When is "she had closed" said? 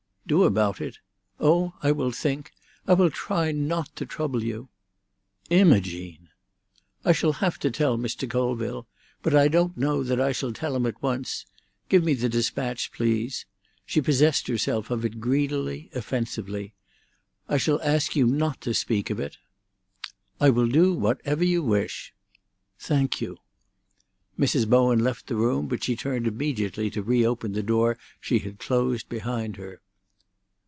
28.21-29.09